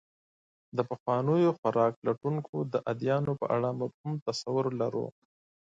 د 0.77 0.79
پخوانیو 0.89 1.55
خوراک 1.59 1.93
لټونکو 2.07 2.55
د 2.73 2.75
ادیانو 2.91 3.31
په 3.41 3.45
اړه 3.55 3.69
مبهم 3.81 4.13
تصور 4.27 4.65
لرو. 4.81 5.07